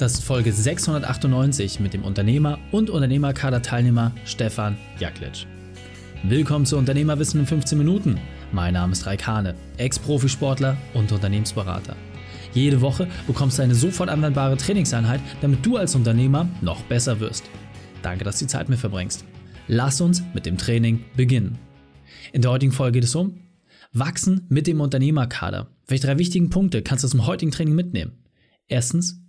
Das 0.00 0.14
ist 0.14 0.24
Folge 0.24 0.50
698 0.50 1.78
mit 1.78 1.92
dem 1.92 2.04
Unternehmer 2.04 2.58
und 2.72 2.88
Unternehmerkader-Teilnehmer 2.88 4.12
Stefan 4.24 4.78
Jaklic. 4.98 5.46
Willkommen 6.22 6.64
zu 6.64 6.78
Unternehmerwissen 6.78 7.40
in 7.40 7.46
15 7.46 7.76
Minuten. 7.76 8.18
Mein 8.50 8.72
Name 8.72 8.92
ist 8.92 9.04
Raik 9.04 9.26
Hane, 9.26 9.54
Ex-Profisportler 9.76 10.78
und 10.94 11.12
Unternehmensberater. 11.12 11.96
Jede 12.54 12.80
Woche 12.80 13.08
bekommst 13.26 13.58
du 13.58 13.62
eine 13.62 13.74
sofort 13.74 14.08
anwendbare 14.08 14.56
Trainingseinheit, 14.56 15.20
damit 15.42 15.66
du 15.66 15.76
als 15.76 15.94
Unternehmer 15.94 16.48
noch 16.62 16.80
besser 16.84 17.20
wirst. 17.20 17.44
Danke, 18.00 18.24
dass 18.24 18.38
du 18.38 18.46
die 18.46 18.50
Zeit 18.50 18.70
mit 18.70 18.78
verbringst. 18.78 19.26
Lass 19.68 20.00
uns 20.00 20.22
mit 20.32 20.46
dem 20.46 20.56
Training 20.56 21.04
beginnen. 21.14 21.58
In 22.32 22.40
der 22.40 22.52
heutigen 22.52 22.72
Folge 22.72 23.00
geht 23.00 23.04
es 23.04 23.14
um 23.14 23.38
Wachsen 23.92 24.46
mit 24.48 24.66
dem 24.66 24.80
Unternehmerkader. 24.80 25.66
Welche 25.86 26.06
drei 26.06 26.16
wichtigen 26.16 26.48
Punkte 26.48 26.80
kannst 26.80 27.04
du 27.04 27.06
aus 27.06 27.12
dem 27.12 27.26
heutigen 27.26 27.52
Training 27.52 27.74
mitnehmen? 27.74 28.12
Erstens, 28.66 29.20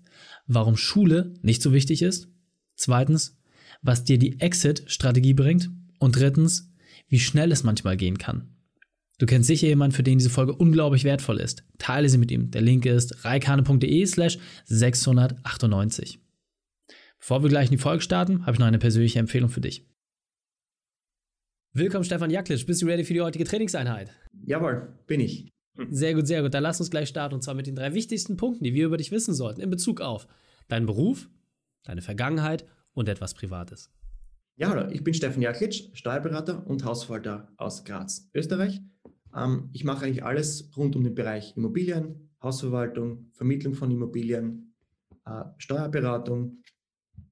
warum 0.53 0.77
Schule 0.77 1.33
nicht 1.41 1.61
so 1.61 1.73
wichtig 1.73 2.01
ist. 2.01 2.29
Zweitens, 2.75 3.37
was 3.81 4.03
dir 4.03 4.17
die 4.17 4.39
Exit-Strategie 4.39 5.33
bringt. 5.33 5.69
Und 5.99 6.15
drittens, 6.15 6.71
wie 7.09 7.19
schnell 7.19 7.51
es 7.51 7.63
manchmal 7.63 7.95
gehen 7.95 8.17
kann. 8.17 8.55
Du 9.19 9.27
kennst 9.27 9.47
sicher 9.47 9.67
jemanden, 9.67 9.95
für 9.95 10.01
den 10.01 10.17
diese 10.17 10.31
Folge 10.31 10.55
unglaublich 10.55 11.03
wertvoll 11.03 11.39
ist. 11.39 11.63
Teile 11.77 12.09
sie 12.09 12.17
mit 12.17 12.31
ihm. 12.31 12.49
Der 12.49 12.61
Link 12.61 12.87
ist 12.87 13.23
reikane.de 13.23 14.05
slash 14.07 14.39
698. 14.65 16.19
Bevor 17.19 17.43
wir 17.43 17.49
gleich 17.49 17.67
in 17.67 17.77
die 17.77 17.77
Folge 17.77 18.01
starten, 18.01 18.47
habe 18.47 18.53
ich 18.53 18.59
noch 18.59 18.65
eine 18.65 18.79
persönliche 18.79 19.19
Empfehlung 19.19 19.49
für 19.49 19.61
dich. 19.61 19.85
Willkommen, 21.73 22.03
Stefan 22.03 22.31
Jaklic. 22.31 22.65
Bist 22.65 22.81
du 22.81 22.87
ready 22.87 23.03
für 23.03 23.13
die 23.13 23.21
heutige 23.21 23.45
Trainingseinheit? 23.45 24.09
Jawohl, 24.43 24.97
bin 25.05 25.19
ich. 25.19 25.51
Sehr 25.89 26.13
gut, 26.13 26.27
sehr 26.27 26.41
gut. 26.41 26.53
Dann 26.53 26.63
lass 26.63 26.79
uns 26.79 26.91
gleich 26.91 27.09
starten 27.09 27.35
und 27.35 27.41
zwar 27.41 27.53
mit 27.53 27.67
den 27.67 27.75
drei 27.75 27.93
wichtigsten 27.93 28.37
Punkten, 28.37 28.63
die 28.63 28.73
wir 28.73 28.85
über 28.85 28.97
dich 28.97 29.11
wissen 29.11 29.33
sollten 29.33 29.61
in 29.61 29.69
Bezug 29.69 30.01
auf 30.01 30.27
deinen 30.67 30.85
Beruf, 30.85 31.29
deine 31.83 32.01
Vergangenheit 32.01 32.65
und 32.93 33.09
etwas 33.09 33.33
Privates. 33.33 33.89
Ja, 34.57 34.69
hallo, 34.69 34.89
ich 34.91 35.03
bin 35.03 35.13
Stefan 35.13 35.41
Jaklic, 35.41 35.89
Steuerberater 35.93 36.67
und 36.67 36.83
Hausverwalter 36.85 37.51
aus 37.57 37.83
Graz, 37.83 38.29
Österreich. 38.33 38.81
Ähm, 39.35 39.69
ich 39.73 39.83
mache 39.83 40.05
eigentlich 40.05 40.23
alles 40.23 40.71
rund 40.75 40.95
um 40.95 41.03
den 41.03 41.15
Bereich 41.15 41.55
Immobilien, 41.55 42.29
Hausverwaltung, 42.43 43.29
Vermittlung 43.31 43.73
von 43.73 43.91
Immobilien, 43.91 44.75
äh, 45.25 45.43
Steuerberatung 45.57 46.61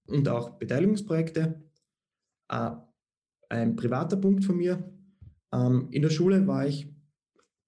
und 0.07 0.27
auch 0.27 0.57
Beteiligungsprojekte. 0.57 1.61
Äh, 2.49 2.71
ein 3.49 3.75
privater 3.75 4.17
Punkt 4.17 4.45
von 4.45 4.57
mir. 4.57 4.91
Ähm, 5.51 5.87
in 5.91 6.01
der 6.01 6.09
Schule 6.09 6.47
war 6.47 6.67
ich 6.67 6.87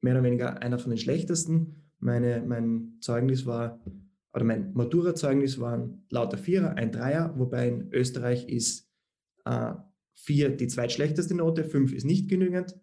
mehr 0.01 0.13
oder 0.15 0.23
weniger 0.23 0.61
einer 0.61 0.79
von 0.79 0.89
den 0.89 0.99
schlechtesten. 0.99 1.83
Meine, 1.99 2.43
mein 2.45 2.97
Zeugnis 2.99 3.45
war, 3.45 3.79
oder 4.33 4.43
mein 4.43 4.73
Matura-Zeugnis 4.73 5.59
waren 5.59 6.05
lauter 6.09 6.37
Vierer, 6.37 6.75
ein 6.75 6.91
Dreier, 6.91 7.33
wobei 7.37 7.67
in 7.67 7.91
Österreich 7.91 8.47
ist 8.49 8.89
äh, 9.45 9.73
vier 10.13 10.55
die 10.55 10.67
zweitschlechteste 10.67 11.35
Note, 11.35 11.63
fünf 11.63 11.93
ist 11.93 12.05
nicht 12.05 12.29
genügend. 12.29 12.75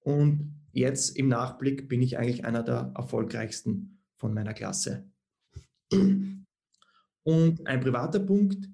Und 0.00 0.54
jetzt 0.72 1.16
im 1.16 1.28
Nachblick 1.28 1.88
bin 1.88 2.02
ich 2.02 2.18
eigentlich 2.18 2.44
einer 2.44 2.62
der 2.62 2.92
erfolgreichsten 2.94 4.02
von 4.16 4.34
meiner 4.34 4.54
Klasse. 4.54 5.10
Und 7.22 7.66
ein 7.66 7.80
privater 7.80 8.20
Punkt, 8.20 8.68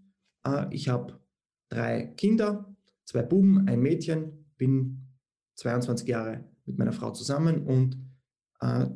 äh, 0.47 0.67
ich 0.70 0.89
habe 0.89 1.20
drei 1.69 2.06
Kinder, 2.17 2.75
zwei 3.05 3.22
Buben, 3.22 3.69
ein 3.69 3.81
Mädchen, 3.81 4.47
bin 4.56 5.09
22 5.56 6.09
Jahre 6.09 6.45
mit 6.66 6.78
meiner 6.78 6.92
Frau 6.92 7.10
zusammen 7.10 7.64
und 7.66 7.98
äh, 8.60 8.86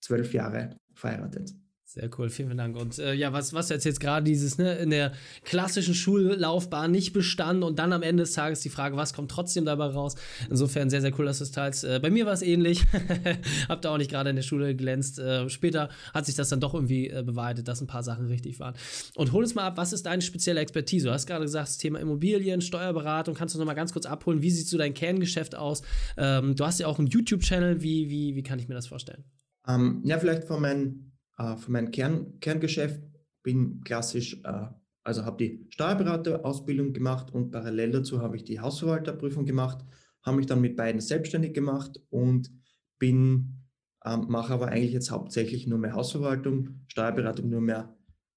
zwölf 0.00 0.32
Jahre 0.32 0.76
verheiratet. 0.94 1.54
Sehr 1.94 2.08
cool, 2.16 2.30
vielen 2.30 2.56
Dank. 2.56 2.74
Und 2.78 2.98
äh, 2.98 3.12
ja, 3.12 3.34
was, 3.34 3.52
was 3.52 3.68
jetzt, 3.68 3.84
jetzt 3.84 4.00
gerade 4.00 4.24
dieses, 4.24 4.56
ne, 4.56 4.76
in 4.76 4.88
der 4.88 5.12
klassischen 5.44 5.92
Schullaufbahn 5.92 6.90
nicht 6.90 7.12
bestanden 7.12 7.62
und 7.62 7.78
dann 7.78 7.92
am 7.92 8.02
Ende 8.02 8.22
des 8.22 8.32
Tages 8.32 8.60
die 8.60 8.70
Frage, 8.70 8.96
was 8.96 9.12
kommt 9.12 9.30
trotzdem 9.30 9.66
dabei 9.66 9.88
raus? 9.88 10.14
Insofern 10.48 10.88
sehr, 10.88 11.02
sehr 11.02 11.12
cool, 11.18 11.26
dass 11.26 11.36
du 11.36 11.44
es 11.44 11.50
teilst. 11.50 11.84
Äh, 11.84 12.00
bei 12.00 12.08
mir 12.08 12.24
war 12.24 12.32
es 12.32 12.40
ähnlich. 12.40 12.86
Hab 13.68 13.82
da 13.82 13.90
auch 13.90 13.98
nicht 13.98 14.10
gerade 14.10 14.30
in 14.30 14.36
der 14.36 14.42
Schule 14.42 14.74
glänzt. 14.74 15.18
Äh, 15.18 15.50
später 15.50 15.90
hat 16.14 16.24
sich 16.24 16.34
das 16.34 16.48
dann 16.48 16.60
doch 16.60 16.72
irgendwie 16.72 17.10
äh, 17.10 17.22
bewahrheitet, 17.22 17.68
dass 17.68 17.82
ein 17.82 17.88
paar 17.88 18.02
Sachen 18.02 18.24
richtig 18.24 18.58
waren. 18.58 18.72
Und 19.14 19.32
hol 19.32 19.42
uns 19.42 19.54
mal 19.54 19.64
ab, 19.64 19.76
was 19.76 19.92
ist 19.92 20.06
deine 20.06 20.22
spezielle 20.22 20.60
Expertise? 20.60 21.08
Du 21.08 21.12
hast 21.12 21.26
gerade 21.26 21.44
gesagt, 21.44 21.68
das 21.68 21.76
Thema 21.76 22.00
Immobilien, 22.00 22.62
Steuerberatung. 22.62 23.34
Kannst 23.34 23.54
du 23.54 23.58
noch 23.58 23.66
mal 23.66 23.74
ganz 23.74 23.92
kurz 23.92 24.06
abholen? 24.06 24.40
Wie 24.40 24.50
sieht 24.50 24.66
so 24.66 24.78
dein 24.78 24.94
Kerngeschäft 24.94 25.54
aus? 25.54 25.82
Ähm, 26.16 26.56
du 26.56 26.64
hast 26.64 26.80
ja 26.80 26.86
auch 26.86 26.98
einen 26.98 27.08
YouTube-Channel. 27.08 27.82
Wie, 27.82 28.08
wie, 28.08 28.34
wie 28.34 28.42
kann 28.42 28.58
ich 28.58 28.66
mir 28.66 28.76
das 28.76 28.86
vorstellen? 28.86 29.24
Ähm, 29.68 30.00
ja, 30.06 30.18
vielleicht 30.18 30.44
von 30.44 30.62
meinen 30.62 31.11
für 31.56 31.70
mein 31.70 31.90
Kern, 31.90 32.38
Kerngeschäft 32.40 33.02
bin 33.42 33.82
klassisch, 33.82 34.40
äh, 34.44 34.66
also 35.04 35.24
habe 35.24 35.44
die 35.44 35.66
Steuerberaterausbildung 35.70 36.92
gemacht 36.92 37.32
und 37.32 37.50
parallel 37.50 37.90
dazu 37.92 38.20
habe 38.20 38.36
ich 38.36 38.44
die 38.44 38.60
Hausverwalterprüfung 38.60 39.44
gemacht, 39.44 39.84
habe 40.22 40.36
mich 40.36 40.46
dann 40.46 40.60
mit 40.60 40.76
beiden 40.76 41.00
selbstständig 41.00 41.54
gemacht 41.54 42.00
und 42.10 42.50
bin, 42.98 43.64
äh, 44.04 44.16
mache 44.16 44.52
aber 44.52 44.68
eigentlich 44.68 44.92
jetzt 44.92 45.10
hauptsächlich 45.10 45.66
nur 45.66 45.78
mehr 45.78 45.94
Hausverwaltung, 45.94 46.84
Steuerberatung 46.86 47.48
nur 47.48 47.60
mehr 47.60 47.96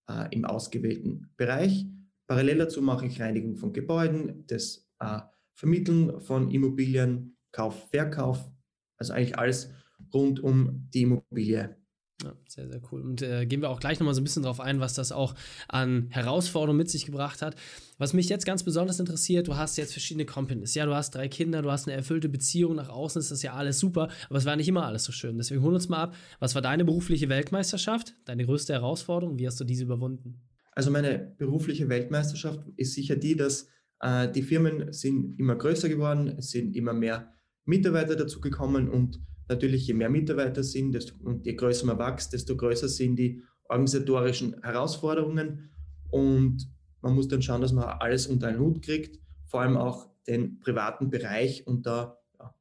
äh, 0.10 0.28
im 0.32 0.46
ausgewählten 0.46 1.30
Bereich. 1.38 1.86
Parallel 2.28 2.58
dazu 2.58 2.82
mache 2.82 3.06
ich 3.06 3.22
Reinigung 3.22 3.56
von 3.56 3.72
Gebäuden, 3.72 4.46
das 4.48 4.90
äh, 5.00 5.20
Vermitteln 5.54 6.20
von 6.22 6.50
Immobilien, 6.50 7.38
Kauf, 7.52 7.90
Verkauf, 7.92 8.52
also 8.98 9.14
eigentlich 9.14 9.38
alles 9.38 9.72
rund 10.14 10.40
um 10.40 10.90
die 10.94 11.04
Immobilie 11.04 11.78
ja, 12.24 12.34
sehr, 12.48 12.70
sehr 12.70 12.82
cool. 12.92 13.02
Und 13.02 13.22
äh, 13.22 13.46
gehen 13.46 13.62
wir 13.62 13.70
auch 13.70 13.80
gleich 13.80 14.00
nochmal 14.00 14.14
so 14.14 14.22
ein 14.22 14.24
bisschen 14.24 14.44
drauf 14.44 14.62
ein, 14.62 14.80
was 14.80 14.94
das 14.94 15.12
auch 15.12 15.36
an 15.68 16.08
Herausforderungen 16.10 16.78
mit 16.78 16.90
sich 16.90 17.06
gebracht 17.06 17.42
hat. 17.42 17.56
Was 17.98 18.14
mich 18.14 18.30
jetzt 18.30 18.46
ganz 18.46 18.64
besonders 18.64 19.00
interessiert, 19.00 19.48
du 19.48 19.56
hast 19.58 19.78
jetzt 19.78 19.92
verschiedene 19.92 20.26
Companies. 20.26 20.76
Ja, 20.76 20.86
du 20.86 20.96
hast 20.96 21.12
drei 21.12 21.28
Kinder, 21.28 21.62
du 21.62 21.72
hast 21.72 21.88
eine 21.88 21.96
erfüllte 21.96 22.30
Beziehung, 22.30 22.76
nach 22.76 22.90
außen 22.90 23.20
ist 23.20 23.32
das 23.32 23.42
ja 23.42 23.54
alles 23.54 23.80
super, 23.80 24.10
aber 24.30 24.38
es 24.38 24.46
war 24.46 24.56
nicht 24.56 24.68
immer 24.70 24.86
alles 24.86 25.04
so 25.04 25.12
schön. 25.12 25.38
Deswegen 25.38 25.62
holen 25.62 25.74
wir 25.74 25.76
uns 25.76 25.90
mal 25.90 26.04
ab, 26.04 26.16
was 26.40 26.56
war 26.56 26.62
deine 26.62 26.86
berufliche 26.86 27.28
Weltmeisterschaft, 27.28 28.16
deine 28.24 28.46
größte 28.46 28.72
Herausforderung, 28.72 29.38
wie 29.38 29.48
hast 29.48 29.60
du 29.60 29.66
diese 29.66 29.84
überwunden? 29.84 30.42
Also 30.72 30.92
meine 30.92 31.20
berufliche 31.38 31.90
Weltmeisterschaft 31.90 32.62
ist 32.78 32.94
sicher 32.94 33.18
die, 33.18 33.36
dass 33.36 33.68
äh, 34.02 34.32
die 34.32 34.44
Firmen 34.44 34.92
sind 34.94 35.38
immer 35.38 35.56
größer 35.56 35.90
geworden, 35.90 36.36
es 36.38 36.52
sind 36.52 36.76
immer 36.76 36.94
mehr 36.94 37.34
Mitarbeiter 37.66 38.16
dazugekommen 38.16 38.90
und 38.90 39.20
natürlich, 39.48 39.88
je 39.88 39.94
mehr 39.94 40.10
Mitarbeiter 40.10 40.64
sind 40.64 40.94
desto, 40.94 41.16
und 41.24 41.46
je 41.46 41.54
größer 41.54 41.86
man 41.86 42.00
wächst, 42.00 42.34
desto 42.34 42.56
größer 42.56 42.88
sind 42.88 43.18
die 43.18 43.42
organisatorischen 43.68 44.62
Herausforderungen. 44.64 45.70
Und 46.10 46.70
man 47.02 47.16
muss 47.16 47.28
dann 47.28 47.42
schauen, 47.42 47.62
dass 47.62 47.74
man 47.74 47.86
alles 47.86 48.28
unter 48.28 48.48
einen 48.48 48.60
Hut 48.60 48.82
kriegt, 48.82 49.20
vor 49.46 49.62
allem 49.62 49.78
auch 49.78 50.10
den 50.28 50.60
privaten 50.60 51.10
Bereich. 51.10 51.66
Und 51.68 51.86
da, 51.86 52.18
ja, 52.40 52.54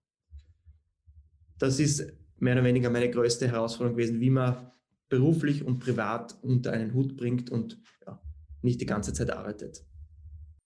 das 1.58 1.78
ist 1.78 2.12
mehr 2.38 2.54
oder 2.54 2.64
weniger 2.64 2.90
meine 2.90 3.10
größte 3.10 3.48
Herausforderung 3.48 3.96
gewesen, 3.96 4.20
wie 4.20 4.30
man 4.30 4.70
beruflich 5.08 5.64
und 5.64 5.78
privat 5.78 6.36
unter 6.42 6.72
einen 6.72 6.94
Hut 6.94 7.16
bringt 7.16 7.50
und 7.50 7.80
ja, 8.06 8.20
nicht 8.62 8.80
die 8.80 8.86
ganze 8.86 9.12
Zeit 9.12 9.30
arbeitet. 9.30 9.84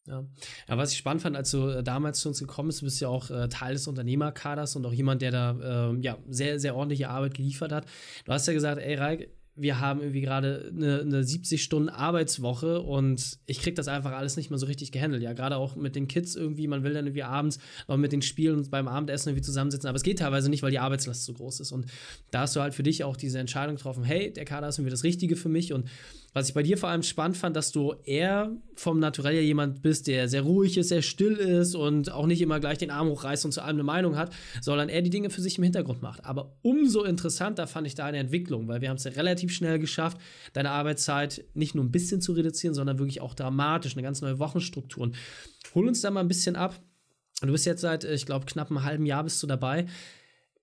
Ja. 0.08 0.24
ja, 0.68 0.78
was 0.78 0.92
ich 0.92 0.98
spannend 0.98 1.22
fand, 1.22 1.36
als 1.36 1.50
du 1.50 1.68
äh, 1.68 1.82
damals 1.82 2.20
zu 2.20 2.28
uns 2.28 2.38
gekommen 2.38 2.68
bist, 2.68 2.80
du 2.80 2.86
bist 2.86 3.00
ja 3.00 3.08
auch 3.08 3.30
äh, 3.30 3.48
Teil 3.48 3.74
des 3.74 3.86
Unternehmerkaders 3.86 4.74
und 4.76 4.86
auch 4.86 4.92
jemand, 4.92 5.20
der 5.22 5.30
da 5.30 5.90
äh, 5.92 6.00
ja, 6.00 6.16
sehr, 6.28 6.58
sehr 6.58 6.74
ordentliche 6.74 7.10
Arbeit 7.10 7.34
geliefert 7.34 7.72
hat. 7.72 7.86
Du 8.24 8.32
hast 8.32 8.46
ja 8.46 8.54
gesagt, 8.54 8.80
ey 8.80 8.94
Raik, 8.94 9.28
wir 9.60 9.80
haben 9.80 10.00
irgendwie 10.00 10.20
gerade 10.20 10.70
eine, 10.74 11.00
eine 11.00 11.22
70-Stunden-Arbeitswoche 11.22 12.80
und 12.80 13.38
ich 13.46 13.58
kriege 13.58 13.74
das 13.74 13.88
einfach 13.88 14.12
alles 14.12 14.36
nicht 14.36 14.50
mehr 14.50 14.58
so 14.58 14.66
richtig 14.66 14.92
gehandelt. 14.92 15.22
Ja, 15.22 15.32
gerade 15.32 15.56
auch 15.56 15.74
mit 15.74 15.96
den 15.96 16.06
Kids 16.06 16.36
irgendwie, 16.36 16.68
man 16.68 16.84
will 16.84 16.94
dann 16.94 17.06
irgendwie 17.06 17.24
abends 17.24 17.58
noch 17.88 17.96
mit 17.96 18.12
den 18.12 18.22
Spielen 18.22 18.56
und 18.56 18.70
beim 18.70 18.86
Abendessen 18.86 19.30
irgendwie 19.30 19.42
zusammensitzen, 19.42 19.88
aber 19.88 19.96
es 19.96 20.04
geht 20.04 20.20
teilweise 20.20 20.48
nicht, 20.48 20.62
weil 20.62 20.70
die 20.70 20.78
Arbeitslast 20.78 21.24
so 21.24 21.34
groß 21.34 21.60
ist. 21.60 21.72
Und 21.72 21.86
da 22.30 22.42
hast 22.42 22.54
du 22.54 22.60
halt 22.60 22.72
für 22.72 22.84
dich 22.84 23.02
auch 23.02 23.16
diese 23.16 23.40
Entscheidung 23.40 23.74
getroffen, 23.74 24.04
hey, 24.04 24.32
der 24.32 24.44
Kader 24.44 24.68
ist 24.68 24.78
irgendwie 24.78 24.92
das 24.92 25.02
Richtige 25.02 25.34
für 25.34 25.48
mich 25.48 25.72
und 25.72 25.88
was 26.34 26.48
ich 26.48 26.54
bei 26.54 26.62
dir 26.62 26.76
vor 26.76 26.88
allem 26.88 27.02
spannend 27.02 27.36
fand, 27.36 27.56
dass 27.56 27.72
du 27.72 27.94
eher 28.04 28.54
vom 28.74 28.98
Naturell 28.98 29.34
ja 29.34 29.40
jemand 29.40 29.82
bist, 29.82 30.06
der 30.06 30.28
sehr 30.28 30.42
ruhig 30.42 30.76
ist, 30.76 30.88
sehr 30.88 31.02
still 31.02 31.34
ist 31.34 31.74
und 31.74 32.12
auch 32.12 32.26
nicht 32.26 32.42
immer 32.42 32.60
gleich 32.60 32.78
den 32.78 32.90
Arm 32.90 33.08
hochreißt 33.08 33.44
und 33.46 33.52
zu 33.52 33.62
allem 33.62 33.76
eine 33.76 33.82
Meinung 33.82 34.16
hat, 34.16 34.32
sondern 34.60 34.88
er 34.88 35.02
die 35.02 35.10
Dinge 35.10 35.30
für 35.30 35.40
sich 35.40 35.56
im 35.58 35.64
Hintergrund 35.64 36.02
macht. 36.02 36.24
Aber 36.24 36.56
umso 36.62 37.02
interessanter 37.02 37.66
fand 37.66 37.86
ich 37.86 37.94
deine 37.94 38.18
Entwicklung, 38.18 38.68
weil 38.68 38.80
wir 38.80 38.90
haben 38.90 38.96
es 38.96 39.04
ja 39.04 39.12
relativ 39.12 39.52
schnell 39.52 39.78
geschafft, 39.78 40.18
deine 40.52 40.70
Arbeitszeit 40.70 41.44
nicht 41.54 41.74
nur 41.74 41.84
ein 41.84 41.90
bisschen 41.90 42.20
zu 42.20 42.32
reduzieren, 42.32 42.74
sondern 42.74 42.98
wirklich 42.98 43.20
auch 43.20 43.34
dramatisch, 43.34 43.94
eine 43.94 44.02
ganz 44.02 44.20
neue 44.20 44.38
Wochenstruktur. 44.38 45.10
Hol 45.74 45.88
uns 45.88 46.02
da 46.02 46.10
mal 46.10 46.20
ein 46.20 46.28
bisschen 46.28 46.56
ab. 46.56 46.78
Du 47.40 47.52
bist 47.52 47.66
jetzt 47.66 47.80
seit, 47.80 48.04
ich 48.04 48.26
glaube, 48.26 48.46
knapp 48.46 48.70
einem 48.70 48.84
halben 48.84 49.06
Jahr 49.06 49.24
bist 49.24 49.42
du 49.42 49.46
dabei. 49.46 49.86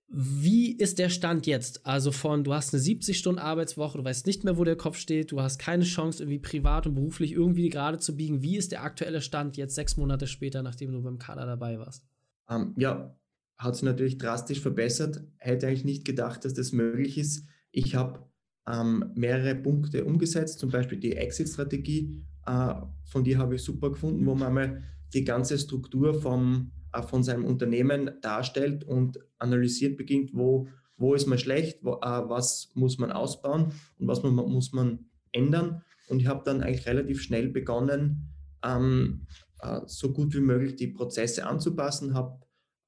Wie 0.08 0.72
ist 0.72 1.00
der 1.00 1.10
Stand 1.10 1.48
jetzt? 1.48 1.86
Also 1.86 2.12
von, 2.12 2.44
du 2.44 2.54
hast 2.54 2.74
eine 2.74 2.84
70-Stunden-Arbeitswoche, 2.84 3.98
du 3.98 4.04
weißt 4.04 4.28
nicht 4.28 4.44
mehr, 4.44 4.58
wo 4.58 4.64
der 4.64 4.76
Kopf 4.76 4.98
steht, 4.98 5.32
du 5.32 5.42
hast 5.42 5.58
keine 5.58 5.84
Chance, 5.84 6.24
irgendwie 6.24 6.40
privat 6.40 6.86
und 6.86 6.94
beruflich 6.94 7.32
irgendwie 7.32 7.70
gerade 7.70 7.98
zu 7.98 8.16
biegen. 8.16 8.42
Wie 8.42 8.58
ist 8.58 8.72
der 8.72 8.84
aktuelle 8.84 9.22
Stand 9.22 9.58
jetzt 9.58 9.76
sechs 9.76 9.98
Monate 9.98 10.28
später, 10.28 10.62
nachdem 10.62 10.92
du 10.92 11.02
beim 11.02 11.18
Kader 11.18 11.46
dabei 11.46 11.80
warst? 11.80 12.06
Um, 12.48 12.56
ähm, 12.56 12.74
ja, 12.78 13.20
hat 13.58 13.76
sich 13.76 13.84
natürlich 13.84 14.18
drastisch 14.18 14.60
verbessert. 14.60 15.24
Hätte 15.38 15.68
eigentlich 15.68 15.86
nicht 15.86 16.06
gedacht, 16.06 16.46
dass 16.46 16.54
das 16.54 16.72
möglich 16.72 17.18
ist. 17.18 17.48
Ich 17.72 17.96
habe 17.96 18.20
ähm, 18.68 19.12
mehrere 19.16 19.56
Punkte 19.56 20.06
umgesetzt, 20.06 20.60
zum 20.60 20.70
Beispiel 20.72 21.00
die 21.00 21.16
Exit-Strategie, 21.16 22.24
äh, 22.46 22.74
von 23.04 23.24
die 23.24 23.38
habe 23.38 23.56
ich 23.56 23.64
super 23.64 23.92
gefunden, 23.92 24.26
wo 24.26 24.36
man 24.36 24.54
mal 24.54 24.84
die 25.14 25.24
ganze 25.24 25.58
Struktur 25.58 26.14
vom, 26.14 26.72
von 27.02 27.24
seinem 27.24 27.46
Unternehmen 27.46 28.12
darstellt 28.22 28.84
und 28.84 29.20
analysiert 29.38 29.98
beginnt, 29.98 30.32
wo, 30.34 30.68
wo 30.98 31.14
ist 31.14 31.28
man 31.28 31.38
schlecht, 31.38 31.80
wo, 31.84 31.94
äh, 31.96 32.30
was 32.30 32.72
muss 32.74 32.98
man 32.98 33.12
ausbauen 33.12 33.72
und 34.00 34.08
was 34.08 34.24
man, 34.24 34.34
muss 34.36 34.72
man 34.72 35.06
ändern. 35.32 35.82
Und 36.08 36.20
ich 36.20 36.28
habe 36.28 36.44
dann 36.46 36.62
eigentlich 36.62 36.86
relativ 36.86 37.22
schnell 37.22 37.50
begonnen, 37.50 38.34
ähm, 38.64 39.26
äh, 39.62 39.82
so 39.86 40.14
gut 40.14 40.34
wie 40.36 40.42
möglich 40.42 40.76
die 40.76 40.88
Prozesse 40.88 41.46
anzupassen, 41.46 42.14
habe 42.14 42.40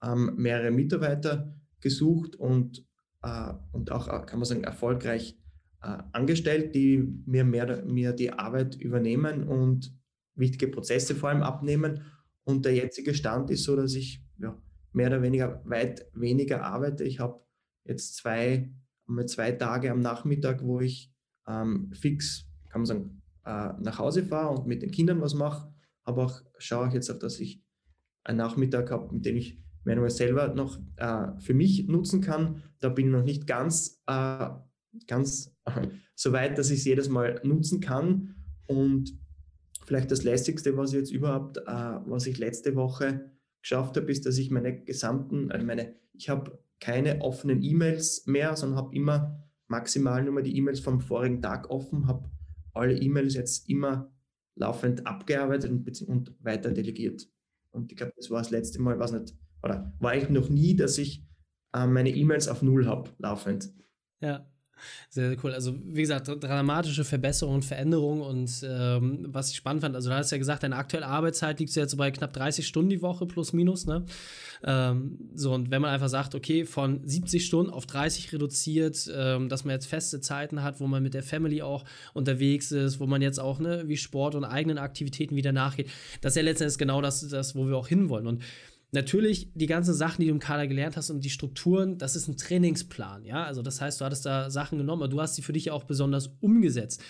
ähm, 0.03 0.33
mehrere 0.37 0.71
Mitarbeiter 0.71 1.53
gesucht 1.81 2.35
und, 2.35 2.85
äh, 3.23 3.53
und 3.71 3.91
auch, 3.91 4.07
äh, 4.07 4.25
kann 4.25 4.39
man 4.39 4.45
sagen, 4.45 4.63
erfolgreich 4.63 5.37
äh, 5.81 5.97
angestellt, 6.11 6.75
die 6.75 6.97
mir, 7.25 7.43
mehr, 7.43 7.83
mir 7.85 8.13
die 8.13 8.31
Arbeit 8.31 8.75
übernehmen 8.75 9.43
und 9.43 9.95
wichtige 10.35 10.67
Prozesse 10.67 11.15
vor 11.15 11.29
allem 11.29 11.43
abnehmen. 11.43 12.01
Und 12.47 12.63
der 12.63 12.73
jetzige 12.73 13.13
Stand 13.13 13.49
ist 13.49 13.65
so, 13.65 13.75
dass 13.75 13.93
ich 13.93 14.23
ja, 14.39 14.57
mehr 14.93 15.07
oder 15.07 15.21
weniger 15.21 15.61
weit 15.65 16.07
weniger 16.13 16.63
arbeite. 16.63 17.03
Ich 17.03 17.19
habe 17.19 17.41
jetzt 17.83 18.15
zwei, 18.15 18.71
zwei 19.25 19.51
Tage 19.51 19.91
am 19.91 19.99
Nachmittag, 19.99 20.63
wo 20.63 20.79
ich 20.79 21.13
ähm, 21.45 21.91
fix, 21.91 22.49
kann 22.69 22.81
man 22.81 22.85
sagen, 22.85 23.21
äh, 23.43 23.73
nach 23.81 23.99
Hause 23.99 24.23
fahre 24.23 24.55
und 24.55 24.65
mit 24.65 24.81
den 24.81 24.91
Kindern 24.91 25.19
was 25.19 25.33
mache. 25.33 25.73
Aber 26.05 26.23
auch 26.23 26.41
schaue 26.57 26.87
ich 26.87 26.93
jetzt 26.93 27.09
auf, 27.09 27.19
dass 27.19 27.37
ich 27.41 27.61
einen 28.23 28.37
Nachmittag 28.37 28.91
habe, 28.91 29.13
mit 29.13 29.25
dem 29.25 29.35
ich 29.35 29.61
manuell 29.83 30.09
selber 30.09 30.47
noch 30.53 30.79
äh, 30.95 31.37
für 31.39 31.53
mich 31.53 31.85
nutzen 31.89 32.21
kann. 32.21 32.63
Da 32.79 32.87
bin 32.87 33.07
ich 33.07 33.11
noch 33.11 33.23
nicht 33.25 33.45
ganz, 33.45 34.01
äh, 34.07 34.47
ganz 35.05 35.53
so 36.15 36.31
weit, 36.31 36.57
dass 36.57 36.69
ich 36.69 36.79
es 36.79 36.85
jedes 36.85 37.09
Mal 37.09 37.41
nutzen 37.43 37.81
kann. 37.81 38.35
Und 38.67 39.19
vielleicht 39.87 40.11
das 40.11 40.23
Lässigste, 40.23 40.75
was 40.75 40.91
ich 40.91 40.99
jetzt 40.99 41.11
überhaupt, 41.11 41.57
äh, 41.57 41.63
was 41.65 42.27
ich 42.27 42.37
letzte 42.37 42.75
Woche 42.75 43.31
geschafft 43.61 43.95
habe, 43.95 44.11
ist, 44.11 44.25
dass 44.25 44.37
ich 44.37 44.51
meine 44.51 44.83
gesamten, 44.83 45.49
also 45.49 45.65
meine, 45.65 45.95
ich 46.13 46.29
habe 46.29 46.59
keine 46.79 47.21
offenen 47.21 47.63
E-Mails 47.63 48.27
mehr, 48.27 48.55
sondern 48.55 48.77
habe 48.77 48.95
immer 48.95 49.43
maximal 49.67 50.23
nur 50.23 50.33
mal 50.33 50.43
die 50.43 50.55
E-Mails 50.57 50.81
vom 50.81 50.99
vorigen 50.99 51.41
Tag 51.41 51.69
offen, 51.69 52.05
habe 52.05 52.29
alle 52.73 52.97
E-Mails 52.99 53.33
jetzt 53.33 53.69
immer 53.69 54.11
laufend 54.55 55.07
abgearbeitet 55.07 55.71
und, 55.71 56.01
und 56.03 56.35
weiter 56.43 56.71
delegiert. 56.71 57.27
Und 57.71 57.91
ich 57.91 57.97
glaube, 57.97 58.13
das 58.17 58.29
war 58.29 58.39
das 58.39 58.51
letzte 58.51 58.81
Mal, 58.81 58.99
was 58.99 59.13
nicht, 59.13 59.35
oder 59.63 59.93
war 59.99 60.15
ich 60.15 60.29
noch 60.29 60.49
nie, 60.49 60.75
dass 60.75 60.97
ich 60.97 61.25
äh, 61.73 61.87
meine 61.87 62.09
E-Mails 62.09 62.49
auf 62.49 62.61
Null 62.61 62.85
habe, 62.85 63.09
laufend. 63.19 63.71
Ja. 64.19 64.51
Sehr, 65.09 65.29
sehr 65.29 65.37
cool. 65.43 65.53
Also, 65.53 65.75
wie 65.83 66.01
gesagt, 66.01 66.27
dramatische 66.27 67.03
Verbesserungen 67.03 67.57
und 67.57 67.65
Veränderungen. 67.65 68.21
Und 68.21 68.65
ähm, 68.67 69.27
was 69.29 69.51
ich 69.51 69.57
spannend 69.57 69.81
fand, 69.81 69.95
also, 69.95 70.09
du 70.09 70.15
hast 70.15 70.31
ja 70.31 70.37
gesagt, 70.37 70.63
deine 70.63 70.75
aktuelle 70.75 71.07
Arbeitszeit 71.07 71.59
liegt 71.59 71.73
jetzt 71.75 71.91
so 71.91 71.97
bei 71.97 72.11
knapp 72.11 72.33
30 72.33 72.67
Stunden 72.67 72.89
die 72.89 73.01
Woche 73.01 73.25
plus 73.25 73.53
minus. 73.53 73.85
Ne? 73.85 74.05
Ähm, 74.63 75.17
so, 75.35 75.53
und 75.53 75.71
wenn 75.71 75.81
man 75.81 75.91
einfach 75.91 76.09
sagt, 76.09 76.35
okay, 76.35 76.65
von 76.65 77.01
70 77.07 77.45
Stunden 77.45 77.71
auf 77.71 77.85
30 77.85 78.33
reduziert, 78.33 79.09
ähm, 79.13 79.49
dass 79.49 79.65
man 79.65 79.73
jetzt 79.73 79.87
feste 79.87 80.21
Zeiten 80.21 80.63
hat, 80.63 80.79
wo 80.79 80.87
man 80.87 81.03
mit 81.03 81.13
der 81.13 81.23
Family 81.23 81.61
auch 81.61 81.85
unterwegs 82.13 82.71
ist, 82.71 82.99
wo 82.99 83.07
man 83.07 83.21
jetzt 83.21 83.39
auch 83.39 83.59
ne, 83.59 83.83
wie 83.87 83.97
Sport 83.97 84.35
und 84.35 84.45
eigenen 84.45 84.77
Aktivitäten 84.77 85.35
wieder 85.35 85.51
nachgeht, 85.51 85.89
das 86.21 86.33
ist 86.33 86.37
ja 86.37 86.43
letztendlich 86.43 86.77
genau 86.77 87.01
das, 87.01 87.27
das 87.27 87.55
wo 87.55 87.67
wir 87.67 87.77
auch 87.77 87.87
hinwollen. 87.87 88.27
Und 88.27 88.43
Natürlich, 88.91 89.49
die 89.53 89.65
ganzen 89.65 89.93
Sachen, 89.93 90.21
die 90.21 90.27
du 90.27 90.33
im 90.33 90.39
Kader 90.39 90.65
gelernt 90.65 90.95
hast 90.95 91.09
und 91.09 91.23
die 91.23 91.29
Strukturen, 91.29 91.97
das 91.97 92.15
ist 92.15 92.27
ein 92.27 92.37
Trainingsplan, 92.37 93.25
ja. 93.25 93.43
Also, 93.43 93.61
das 93.61 93.81
heißt, 93.81 93.99
du 93.99 94.05
hattest 94.05 94.25
da 94.25 94.49
Sachen 94.49 94.77
genommen, 94.77 95.03
aber 95.03 95.11
du 95.11 95.19
hast 95.19 95.35
sie 95.35 95.41
für 95.41 95.53
dich 95.53 95.71
auch 95.71 95.83
besonders 95.83 96.29
umgesetzt. 96.39 97.03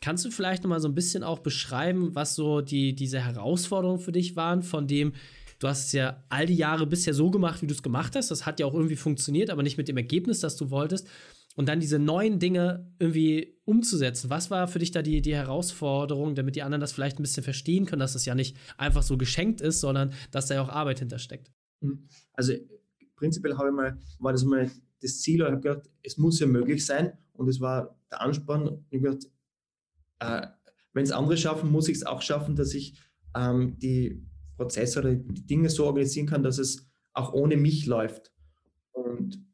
Kannst 0.00 0.24
du 0.24 0.30
vielleicht 0.30 0.62
noch 0.62 0.70
mal 0.70 0.80
so 0.80 0.88
ein 0.88 0.94
bisschen 0.94 1.24
auch 1.24 1.40
beschreiben, 1.40 2.14
was 2.14 2.34
so 2.34 2.60
die, 2.60 2.94
diese 2.94 3.20
Herausforderungen 3.20 4.00
für 4.00 4.12
dich 4.12 4.36
waren, 4.36 4.62
von 4.62 4.86
dem, 4.86 5.12
du 5.58 5.66
hast 5.66 5.86
es 5.86 5.92
ja 5.92 6.22
all 6.28 6.46
die 6.46 6.54
Jahre 6.54 6.86
bisher 6.86 7.14
so 7.14 7.30
gemacht, 7.30 7.62
wie 7.62 7.66
du 7.66 7.74
es 7.74 7.82
gemacht 7.82 8.14
hast. 8.14 8.30
Das 8.30 8.46
hat 8.46 8.60
ja 8.60 8.66
auch 8.66 8.74
irgendwie 8.74 8.96
funktioniert, 8.96 9.50
aber 9.50 9.62
nicht 9.62 9.78
mit 9.78 9.88
dem 9.88 9.96
Ergebnis, 9.96 10.40
das 10.40 10.56
du 10.56 10.70
wolltest 10.70 11.08
und 11.54 11.68
dann 11.68 11.80
diese 11.80 11.98
neuen 11.98 12.38
Dinge 12.38 12.92
irgendwie 12.98 13.58
umzusetzen. 13.64 14.30
Was 14.30 14.50
war 14.50 14.68
für 14.68 14.78
dich 14.78 14.90
da 14.90 15.02
die, 15.02 15.22
die 15.22 15.34
Herausforderung, 15.34 16.34
damit 16.34 16.56
die 16.56 16.62
anderen 16.62 16.80
das 16.80 16.92
vielleicht 16.92 17.18
ein 17.18 17.22
bisschen 17.22 17.42
verstehen 17.42 17.86
können, 17.86 18.00
dass 18.00 18.12
das 18.12 18.24
ja 18.24 18.34
nicht 18.34 18.56
einfach 18.76 19.02
so 19.02 19.16
geschenkt 19.16 19.60
ist, 19.60 19.80
sondern 19.80 20.12
dass 20.30 20.46
da 20.46 20.54
ja 20.54 20.62
auch 20.62 20.68
Arbeit 20.68 20.98
hintersteckt? 20.98 21.50
Mhm. 21.80 22.08
Also 22.32 22.54
prinzipiell 23.16 23.56
habe 23.56 23.68
ich 23.68 23.74
mal, 23.74 23.98
war 24.18 24.32
das 24.32 24.44
mal 24.44 24.70
das 25.00 25.20
Ziel, 25.20 25.40
ich 25.40 25.46
habe 25.46 25.60
gedacht, 25.60 25.90
es 26.02 26.18
muss 26.18 26.40
ja 26.40 26.46
möglich 26.46 26.84
sein 26.84 27.12
und 27.34 27.48
es 27.48 27.60
war 27.60 27.98
der 28.10 28.20
Ansporn. 28.20 28.84
Ich 28.90 28.98
habe 28.98 29.10
gedacht, 29.10 29.30
äh, 30.20 30.46
wenn 30.92 31.04
es 31.04 31.12
andere 31.12 31.36
schaffen, 31.36 31.70
muss 31.70 31.88
ich 31.88 31.96
es 31.96 32.06
auch 32.06 32.22
schaffen, 32.22 32.56
dass 32.56 32.74
ich 32.74 32.98
ähm, 33.36 33.78
die 33.78 34.24
Prozesse 34.56 35.00
oder 35.00 35.14
die 35.14 35.46
Dinge 35.46 35.68
so 35.68 35.86
organisieren 35.86 36.26
kann, 36.26 36.42
dass 36.42 36.58
es 36.58 36.86
auch 37.12 37.32
ohne 37.32 37.56
mich 37.56 37.86
läuft. 37.86 38.32
Und 38.92 39.44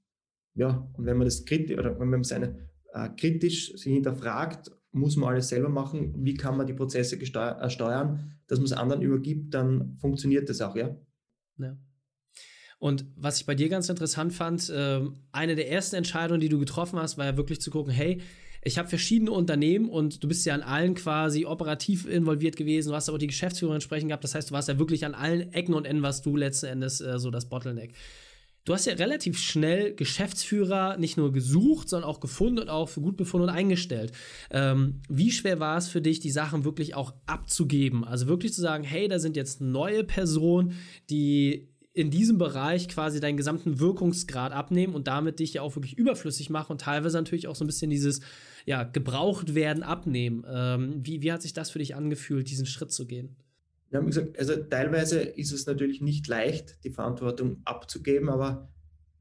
ja, 0.55 0.89
und 0.97 1.07
wenn 1.07 1.17
man 1.17 1.27
das 1.27 1.45
kritisch 1.45 1.79
oder 1.79 1.99
wenn 1.99 2.09
man 2.09 2.25
seine 2.25 2.69
äh, 2.93 3.09
kritisch 3.17 3.73
sich 3.73 3.93
hinterfragt, 3.93 4.71
muss 4.93 5.17
man 5.17 5.31
alles 5.31 5.49
selber 5.49 5.69
machen, 5.69 6.15
wie 6.25 6.35
kann 6.35 6.57
man 6.57 6.67
die 6.67 6.75
Prozesse 6.75 7.17
äh, 7.17 7.71
steuern, 7.71 8.33
dass 8.47 8.59
man 8.59 8.67
es 8.67 8.73
anderen 8.73 9.03
übergibt, 9.03 9.55
dann 9.55 9.97
funktioniert 10.01 10.49
das 10.49 10.61
auch, 10.61 10.75
ja. 10.75 10.97
ja. 11.59 11.77
Und 12.79 13.05
was 13.15 13.39
ich 13.39 13.47
bei 13.47 13.55
dir 13.55 13.69
ganz 13.69 13.89
interessant 13.89 14.33
fand, 14.33 14.69
äh, 14.71 15.03
eine 15.33 15.55
der 15.55 15.71
ersten 15.71 15.97
Entscheidungen, 15.97 16.41
die 16.41 16.49
du 16.49 16.59
getroffen 16.59 16.99
hast, 16.99 17.19
war 17.19 17.27
ja 17.27 17.37
wirklich 17.37 17.61
zu 17.61 17.71
gucken, 17.71 17.93
hey, 17.93 18.21
ich 18.63 18.79
habe 18.79 18.89
verschiedene 18.89 19.33
Unternehmen 19.33 19.89
und 19.89 20.23
du 20.23 20.29
bist 20.29 20.45
ja 20.45 20.55
an 20.55 20.63
allen 20.63 20.95
quasi 20.95 21.47
operativ 21.47 22.07
involviert 22.07 22.57
gewesen. 22.57 22.91
Du 22.91 22.95
hast 22.95 23.09
aber 23.09 23.19
die 23.19 23.27
Geschäftsführerin 23.27 23.77
entsprechend 23.77 24.09
gehabt. 24.09 24.25
Das 24.25 24.35
heißt, 24.35 24.51
du 24.51 24.55
warst 24.55 24.69
ja 24.69 24.79
wirklich 24.79 25.07
an 25.07 25.15
allen 25.15 25.53
Ecken 25.53 25.75
und 25.75 25.87
Enden, 25.87 26.03
was 26.03 26.21
du 26.21 26.37
letzten 26.37 26.67
Endes 26.67 27.01
äh, 27.01 27.19
so 27.19 27.31
das 27.31 27.49
Bottleneck. 27.49 27.95
Du 28.65 28.75
hast 28.75 28.87
ja 28.87 28.93
relativ 28.95 29.39
schnell 29.39 29.95
Geschäftsführer 29.95 30.99
nicht 30.99 31.17
nur 31.17 31.33
gesucht, 31.33 31.89
sondern 31.89 32.09
auch 32.09 32.21
gefunden 32.21 32.59
und 32.59 32.69
auch 32.69 32.89
für 32.89 33.01
gut 33.01 33.17
befunden 33.17 33.49
und 33.49 33.55
eingestellt. 33.55 34.13
Ähm, 34.51 35.01
wie 35.09 35.33
schwer 35.33 35.61
war 35.61 35.79
es 35.79 35.89
für 35.89 36.03
dich, 36.03 36.21
die 36.21 36.31
Sachen 36.31 36.65
wirklich 36.65 36.95
auch 36.95 37.15
abzugeben? 37.27 38.05
Also 38.05 38.27
wirklich 38.29 38.53
zu 38.53 38.61
sagen, 38.61 38.85
hey, 38.85 39.09
da 39.09 39.19
sind 39.19 39.37
jetzt 39.37 39.61
neue 39.61 40.05
Personen, 40.05 40.75
die 41.09 41.71
in 41.93 42.11
diesem 42.11 42.39
Bereich 42.39 42.89
quasi 42.89 43.19
deinen 43.19 43.37
gesamten 43.37 43.81
Wirkungsgrad 43.81 44.53
abnehmen 44.53 44.95
und 44.95 45.09
damit 45.09 45.41
dich 45.41 45.55
ja 45.55 45.63
auch 45.63 45.75
wirklich 45.75 45.99
überflüssig 45.99 46.51
machen 46.51 46.73
und 46.73 46.83
teilweise 46.83 47.17
natürlich 47.17 47.49
auch 47.49 47.57
so 47.57 47.65
ein 47.65 47.67
bisschen 47.67 47.91
dieses 47.91 48.21
ja, 48.67 48.85
gebraucht 48.85 49.55
werden 49.55 49.83
abnehmen. 49.83 50.45
Ähm, 50.49 51.01
wie, 51.03 51.23
wie 51.23 51.33
hat 51.33 51.43
sich 51.43 51.53
das 51.53 51.71
für 51.71 51.81
dich 51.81 51.97
angefühlt, 51.97 52.49
diesen 52.49 52.67
Schritt 52.67 52.93
zu 52.93 53.07
gehen? 53.07 53.37
Wir 53.91 53.99
haben 53.99 54.07
gesagt, 54.07 54.39
also 54.39 54.57
teilweise 54.57 55.21
ist 55.21 55.53
es 55.53 55.67
natürlich 55.67 56.01
nicht 56.01 56.27
leicht, 56.29 56.85
die 56.85 56.91
Verantwortung 56.91 57.61
abzugeben, 57.65 58.29
aber 58.29 58.71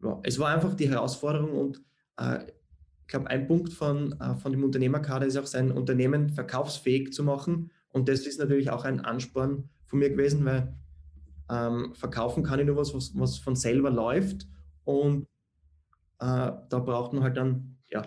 ja, 0.03 0.19
es 0.23 0.39
war 0.39 0.53
einfach 0.53 0.75
die 0.75 0.89
Herausforderung 0.89 1.51
und 1.53 1.81
äh, 2.17 2.45
ich 2.45 3.07
glaube, 3.11 3.29
ein 3.31 3.47
Punkt 3.47 3.73
von, 3.73 4.13
äh, 4.19 4.35
von 4.35 4.51
dem 4.51 4.63
Unternehmerkader 4.63 5.25
ist 5.25 5.35
auch, 5.35 5.47
sein 5.47 5.71
Unternehmen 5.71 6.29
verkaufsfähig 6.29 7.11
zu 7.11 7.23
machen. 7.23 7.71
Und 7.89 8.07
das 8.07 8.27
ist 8.27 8.39
natürlich 8.39 8.69
auch 8.69 8.85
ein 8.85 8.99
Ansporn 8.99 9.67
von 9.87 9.97
mir 9.97 10.11
gewesen, 10.11 10.45
weil 10.45 10.77
ähm, 11.49 11.95
verkaufen 11.95 12.43
kann 12.43 12.59
ich 12.59 12.67
nur 12.67 12.77
was, 12.77 12.93
was, 12.93 13.11
was 13.15 13.39
von 13.39 13.55
selber 13.55 13.89
läuft. 13.89 14.47
Und 14.83 15.23
äh, 16.19 16.51
da 16.69 16.79
braucht 16.79 17.13
man 17.13 17.23
halt 17.23 17.37
dann 17.37 17.79
ja, 17.89 18.03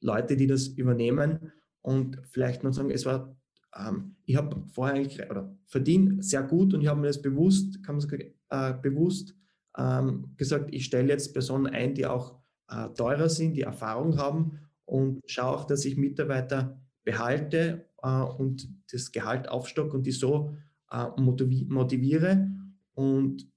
Leute, 0.00 0.36
die 0.36 0.48
das 0.48 0.66
übernehmen. 0.66 1.52
Und 1.80 2.20
vielleicht 2.28 2.64
noch 2.64 2.72
sagen, 2.72 2.90
es 2.90 3.06
war 3.06 3.36
ähm, 3.76 4.16
ich 4.24 4.36
habe 4.36 4.62
vorher 4.68 5.30
oder 5.30 5.56
verdiene 5.66 6.22
sehr 6.22 6.42
gut 6.42 6.74
und 6.74 6.80
ich 6.80 6.88
habe 6.88 7.00
mir 7.00 7.06
das 7.06 7.22
bewusst, 7.22 7.82
kann 7.82 7.96
man 7.96 8.00
sagen, 8.00 8.34
äh, 8.50 8.74
bewusst 8.74 9.34
ähm, 9.76 10.34
gesagt, 10.36 10.74
ich 10.74 10.84
stelle 10.84 11.08
jetzt 11.08 11.32
Personen 11.32 11.66
ein, 11.66 11.94
die 11.94 12.06
auch 12.06 12.40
äh, 12.68 12.88
teurer 12.90 13.28
sind, 13.28 13.54
die 13.54 13.62
Erfahrung 13.62 14.18
haben 14.18 14.58
und 14.84 15.22
schaue 15.26 15.56
auch, 15.56 15.64
dass 15.64 15.84
ich 15.84 15.96
Mitarbeiter 15.96 16.80
behalte 17.04 17.88
äh, 18.02 18.22
und 18.22 18.68
das 18.90 19.12
Gehalt 19.12 19.48
aufstocke 19.48 19.96
und 19.96 20.04
die 20.04 20.12
so 20.12 20.54
äh, 20.90 21.06
motiviere 21.16 22.48
und 22.94 23.48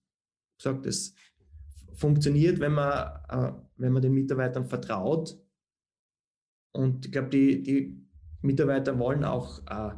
sagt, 0.57 0.85
es 0.85 1.15
funktioniert, 1.93 2.59
wenn 2.59 2.73
man, 2.73 3.19
äh, 3.29 3.51
wenn 3.77 3.93
man 3.93 4.01
den 4.01 4.13
Mitarbeitern 4.13 4.65
vertraut. 4.65 5.37
Und 6.71 7.05
ich 7.05 7.11
glaube, 7.11 7.29
die, 7.29 7.61
die 7.61 8.02
Mitarbeiter 8.43 8.99
wollen 8.99 9.23
auch 9.23 9.59
äh, 9.69 9.95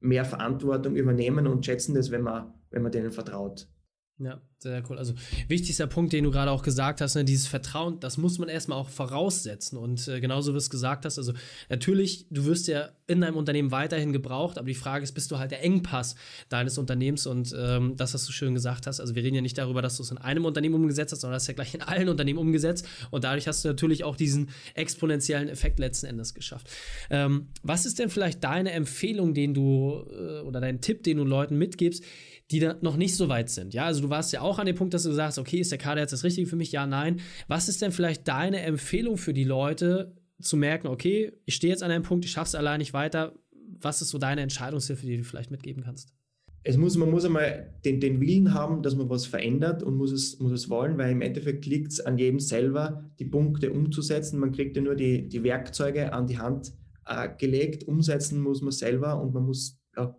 mehr 0.00 0.24
Verantwortung 0.24 0.96
übernehmen 0.96 1.46
und 1.46 1.64
schätzen 1.64 1.94
das, 1.94 2.10
wenn 2.10 2.22
man, 2.22 2.52
wenn 2.70 2.82
man 2.82 2.92
denen 2.92 3.12
vertraut. 3.12 3.68
Ja, 4.22 4.38
sehr 4.58 4.82
cool. 4.90 4.98
Also 4.98 5.14
wichtigster 5.48 5.86
Punkt, 5.86 6.12
den 6.12 6.24
du 6.24 6.30
gerade 6.30 6.50
auch 6.50 6.62
gesagt 6.62 7.00
hast, 7.00 7.14
ne, 7.14 7.24
dieses 7.24 7.46
Vertrauen, 7.46 8.00
das 8.00 8.18
muss 8.18 8.38
man 8.38 8.50
erstmal 8.50 8.76
auch 8.76 8.90
voraussetzen. 8.90 9.78
Und 9.78 10.06
äh, 10.08 10.20
genauso 10.20 10.50
wie 10.50 10.52
du 10.52 10.58
es 10.58 10.68
gesagt 10.68 11.06
hast, 11.06 11.16
also 11.16 11.32
natürlich, 11.70 12.26
du 12.28 12.44
wirst 12.44 12.68
ja 12.68 12.90
in 13.06 13.22
deinem 13.22 13.36
Unternehmen 13.36 13.70
weiterhin 13.70 14.12
gebraucht, 14.12 14.58
aber 14.58 14.66
die 14.66 14.74
Frage 14.74 15.04
ist, 15.04 15.12
bist 15.12 15.30
du 15.30 15.38
halt 15.38 15.52
der 15.52 15.64
Engpass 15.64 16.16
deines 16.50 16.76
Unternehmens 16.76 17.26
und 17.26 17.54
ähm, 17.58 17.96
das, 17.96 18.12
was 18.12 18.26
du 18.26 18.32
schön 18.32 18.52
gesagt 18.52 18.86
hast, 18.86 19.00
also 19.00 19.14
wir 19.14 19.24
reden 19.24 19.36
ja 19.36 19.40
nicht 19.40 19.56
darüber, 19.56 19.80
dass 19.80 19.96
du 19.96 20.02
es 20.02 20.10
in 20.10 20.18
einem 20.18 20.44
Unternehmen 20.44 20.74
umgesetzt 20.74 21.12
hast, 21.12 21.22
sondern 21.22 21.36
das 21.36 21.44
ist 21.44 21.48
ja 21.48 21.54
gleich 21.54 21.74
in 21.74 21.80
allen 21.80 22.10
Unternehmen 22.10 22.38
umgesetzt 22.38 22.86
und 23.10 23.24
dadurch 23.24 23.48
hast 23.48 23.64
du 23.64 23.68
natürlich 23.68 24.04
auch 24.04 24.16
diesen 24.16 24.50
exponentiellen 24.74 25.48
Effekt 25.48 25.78
letzten 25.78 26.06
Endes 26.06 26.34
geschafft. 26.34 26.68
Ähm, 27.08 27.48
was 27.62 27.86
ist 27.86 27.98
denn 27.98 28.10
vielleicht 28.10 28.44
deine 28.44 28.72
Empfehlung, 28.72 29.32
den 29.32 29.54
du 29.54 30.04
äh, 30.10 30.40
oder 30.42 30.60
dein 30.60 30.82
Tipp, 30.82 31.04
den 31.04 31.16
du 31.16 31.24
Leuten 31.24 31.56
mitgibst, 31.56 32.04
die 32.50 32.60
da 32.60 32.76
noch 32.80 32.96
nicht 32.96 33.16
so 33.16 33.28
weit 33.28 33.50
sind. 33.50 33.74
Ja, 33.74 33.84
also 33.84 34.00
du 34.00 34.10
warst 34.10 34.32
ja 34.32 34.40
auch 34.40 34.58
an 34.58 34.66
dem 34.66 34.76
Punkt, 34.76 34.94
dass 34.94 35.04
du 35.04 35.12
sagst, 35.12 35.38
okay, 35.38 35.58
ist 35.58 35.70
der 35.70 35.78
Kader 35.78 36.00
jetzt 36.00 36.12
das 36.12 36.24
Richtige 36.24 36.46
für 36.46 36.56
mich? 36.56 36.72
Ja, 36.72 36.86
nein. 36.86 37.20
Was 37.48 37.68
ist 37.68 37.82
denn 37.82 37.92
vielleicht 37.92 38.26
deine 38.26 38.60
Empfehlung 38.60 39.16
für 39.16 39.32
die 39.32 39.44
Leute, 39.44 40.14
zu 40.40 40.56
merken, 40.56 40.88
okay, 40.88 41.32
ich 41.44 41.54
stehe 41.54 41.72
jetzt 41.72 41.82
an 41.82 41.90
einem 41.90 42.02
Punkt, 42.02 42.24
ich 42.24 42.32
schaffe 42.32 42.48
es 42.48 42.54
allein 42.54 42.78
nicht 42.78 42.92
weiter. 42.92 43.34
Was 43.80 44.02
ist 44.02 44.10
so 44.10 44.18
deine 44.18 44.40
Entscheidungshilfe, 44.42 45.06
die 45.06 45.18
du 45.18 45.24
vielleicht 45.24 45.50
mitgeben 45.50 45.84
kannst? 45.84 46.14
Es 46.62 46.76
muss, 46.76 46.96
man 46.96 47.10
muss 47.10 47.24
einmal 47.24 47.72
den, 47.86 48.00
den 48.00 48.20
Willen 48.20 48.52
haben, 48.52 48.82
dass 48.82 48.94
man 48.94 49.08
was 49.08 49.24
verändert 49.24 49.82
und 49.82 49.96
muss 49.96 50.12
es, 50.12 50.38
muss 50.40 50.52
es 50.52 50.68
wollen, 50.68 50.98
weil 50.98 51.12
im 51.12 51.22
Endeffekt 51.22 51.64
liegt 51.64 51.92
es 51.92 52.00
an 52.00 52.18
jedem 52.18 52.38
selber, 52.38 53.10
die 53.18 53.24
Punkte 53.24 53.72
umzusetzen. 53.72 54.38
Man 54.38 54.52
kriegt 54.52 54.76
ja 54.76 54.82
nur 54.82 54.94
die, 54.94 55.26
die 55.26 55.42
Werkzeuge 55.42 56.12
an 56.12 56.26
die 56.26 56.38
Hand 56.38 56.72
äh, 57.06 57.30
gelegt, 57.38 57.84
umsetzen 57.84 58.42
muss 58.42 58.60
man 58.60 58.72
selber 58.72 59.22
und 59.22 59.32
man 59.32 59.44
muss 59.44 59.80
ja, 59.96 60.14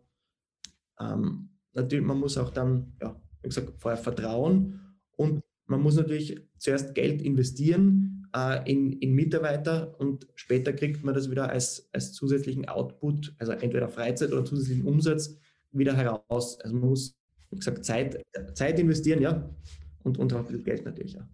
ähm, 1.00 1.51
natürlich, 1.74 2.06
man 2.06 2.20
muss 2.20 2.38
auch 2.38 2.50
dann, 2.50 2.94
ja, 3.02 3.20
wie 3.42 3.50
gesagt, 3.50 3.74
vorher 3.78 4.02
vertrauen 4.02 4.80
und 5.16 5.42
man 5.66 5.82
muss 5.82 5.96
natürlich 5.96 6.40
zuerst 6.58 6.94
Geld 6.96 7.22
investieren 7.22 8.28
äh, 8.36 8.70
in, 8.70 8.94
in 8.94 9.14
Mitarbeiter 9.14 10.00
und 10.00 10.28
später 10.36 10.74
kriegt 10.74 11.04
man 11.04 11.16
das 11.16 11.30
wieder 11.32 11.50
als, 11.50 11.90
als 11.94 12.14
zusätzlichen 12.14 12.68
Output, 12.68 13.34
also 13.40 13.54
entweder 13.54 13.88
Freizeit 13.90 14.32
oder 14.32 14.46
zusätzlichen 14.46 14.86
Umsatz 14.86 15.38
wieder 15.72 15.96
heraus. 15.96 16.60
Also 16.60 16.76
man 16.76 16.90
muss, 16.90 17.16
wie 17.50 17.58
gesagt, 17.58 17.86
Zeit, 17.86 18.22
Zeit 18.54 18.80
investieren, 18.80 19.22
ja, 19.22 19.50
und, 20.04 20.18
und 20.18 20.34
auch 20.34 20.48
viel 20.48 20.62
Geld 20.62 20.86
natürlich, 20.86 21.14
ja. 21.14 21.28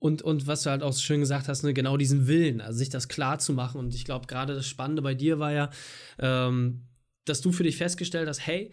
Und, 0.00 0.22
und 0.22 0.46
was 0.46 0.62
du 0.62 0.70
halt 0.70 0.82
auch 0.84 0.92
so 0.92 1.00
schön 1.00 1.20
gesagt 1.20 1.48
hast, 1.48 1.64
ne, 1.64 1.74
genau 1.74 1.96
diesen 1.96 2.28
Willen, 2.28 2.60
also 2.60 2.78
sich 2.78 2.88
das 2.88 3.08
klar 3.08 3.40
zu 3.40 3.52
machen. 3.52 3.80
Und 3.80 3.94
ich 3.94 4.04
glaube, 4.04 4.28
gerade 4.28 4.54
das 4.54 4.66
Spannende 4.66 5.02
bei 5.02 5.14
dir 5.14 5.40
war 5.40 5.52
ja, 5.52 5.70
ähm, 6.20 6.82
dass 7.24 7.40
du 7.40 7.50
für 7.50 7.64
dich 7.64 7.76
festgestellt 7.76 8.28
hast, 8.28 8.46
hey, 8.46 8.72